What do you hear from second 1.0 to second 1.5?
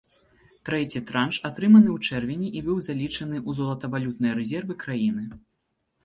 транш